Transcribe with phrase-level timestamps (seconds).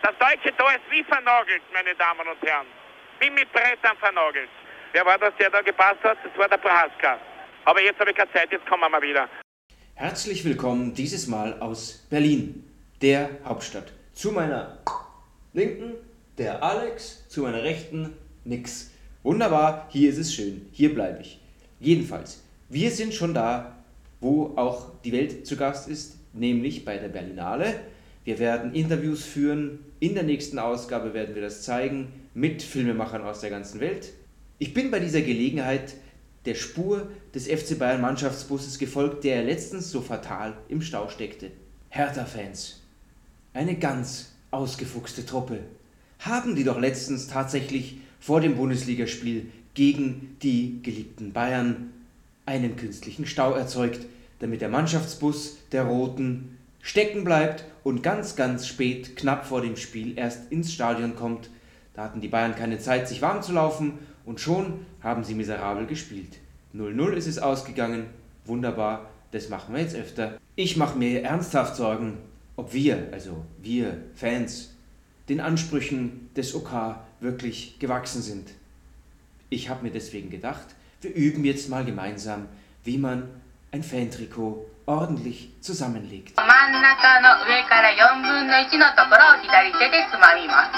[0.00, 2.66] Das deutsche Tor ist wie vernagelt, meine Damen und Herren.
[3.18, 4.48] Wie mit Brettern vernagelt.
[4.92, 6.18] Wer war das, der da gepasst hat?
[6.24, 7.18] Das war der Prohaska.
[7.64, 9.28] Aber jetzt habe ich keine Zeit, jetzt kommen wir mal wieder.
[9.94, 12.64] Herzlich willkommen dieses Mal aus Berlin,
[13.02, 13.92] der Hauptstadt.
[14.12, 14.78] Zu meiner
[15.52, 15.94] linken
[16.38, 18.92] der Alex, zu meiner rechten nix.
[19.24, 21.40] Wunderbar, hier ist es schön, hier bleibe ich.
[21.80, 23.76] Jedenfalls, wir sind schon da,
[24.20, 27.80] wo auch die Welt zu Gast ist, nämlich bei der Berlinale.
[28.28, 33.40] Wir werden Interviews führen, in der nächsten Ausgabe werden wir das zeigen mit Filmemachern aus
[33.40, 34.12] der ganzen Welt.
[34.58, 35.94] Ich bin bei dieser Gelegenheit
[36.44, 41.52] der Spur des FC Bayern Mannschaftsbusses gefolgt, der letztens so fatal im Stau steckte.
[41.88, 42.82] Hertha-Fans.
[43.54, 45.60] Eine ganz ausgefuchste Truppe.
[46.18, 51.94] Haben die doch letztens tatsächlich vor dem Bundesligaspiel gegen die geliebten Bayern
[52.44, 54.04] einen künstlichen Stau erzeugt,
[54.40, 60.18] damit der Mannschaftsbus der Roten stecken bleibt und ganz, ganz spät, knapp vor dem Spiel,
[60.18, 61.50] erst ins Stadion kommt.
[61.94, 65.86] Da hatten die Bayern keine Zeit, sich warm zu laufen und schon haben sie miserabel
[65.86, 66.38] gespielt.
[66.74, 68.06] 0-0 ist es ausgegangen.
[68.44, 70.38] Wunderbar, das machen wir jetzt öfter.
[70.54, 72.18] Ich mache mir ernsthaft Sorgen,
[72.56, 74.74] ob wir, also wir Fans,
[75.28, 78.50] den Ansprüchen des OK wirklich gewachsen sind.
[79.50, 80.66] Ich habe mir deswegen gedacht,
[81.00, 82.46] wir üben jetzt mal gemeinsam,
[82.84, 83.28] wie man
[83.70, 86.32] ein Fantrikot ordentlich zusammenlegt.
[86.32, 90.72] 真ん中の上から4分の1のところを左手でつまみます。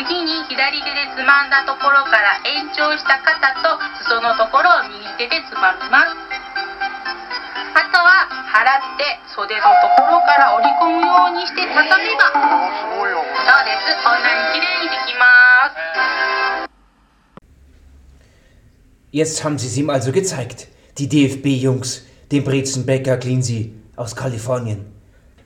[0.00, 3.76] 次に左手でつまんだところから延長した肩と
[4.08, 6.16] 裾のところを右手でつまみます。
[7.76, 9.04] あとは払って
[9.36, 13.12] 袖のところから折り込むようにして畳めばそう
[13.68, 14.00] です。
[14.00, 15.76] こんなに綺麗にできます。
[19.12, 24.86] Jetzt haben sie es ihm also gezeigt, die DFB-Jungs, dem Brezenbäcker Cleansey aus Kalifornien.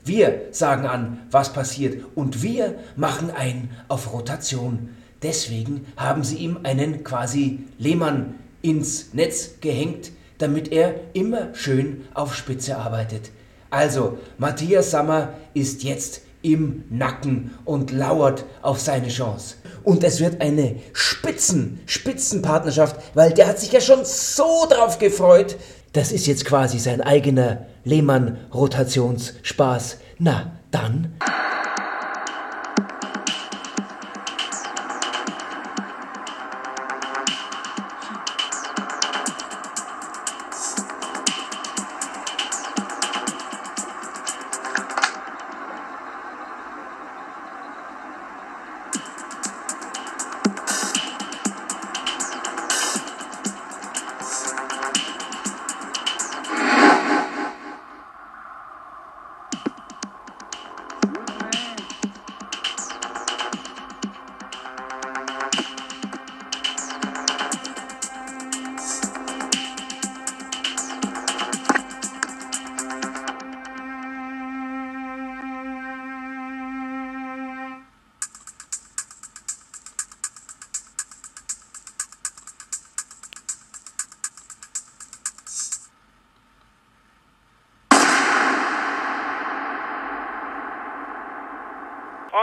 [0.03, 4.89] Wir sagen an, was passiert und wir machen ein auf Rotation.
[5.23, 12.35] Deswegen haben sie ihm einen quasi Lehmann ins Netz gehängt, damit er immer schön auf
[12.35, 13.31] Spitze arbeitet.
[13.71, 19.55] Also, Matthias Sammer ist jetzt im Nacken und lauert auf seine Chance.
[19.83, 25.57] Und es wird eine Spitzen, Spitzenpartnerschaft, weil der hat sich ja schon so drauf gefreut.
[25.93, 29.97] Das ist jetzt quasi sein eigener Lehmann-Rotationsspaß.
[30.19, 31.15] Na, dann.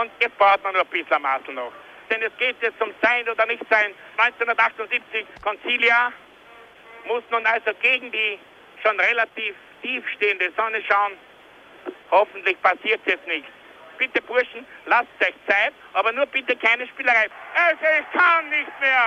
[0.01, 1.71] Und jetzt baut man nur ein bisschen Maßel noch.
[2.09, 3.93] Denn es geht jetzt um Sein oder Nicht-Sein.
[4.17, 6.11] 1978, Concilia
[7.05, 8.39] muss nun also gegen die
[8.81, 11.13] schon relativ tiefstehende Sonne schauen.
[12.09, 13.49] Hoffentlich passiert jetzt nichts.
[13.99, 17.27] Bitte Burschen, lasst euch Zeit, aber nur bitte keine Spielerei.
[17.53, 19.01] Also ich kann nicht mehr.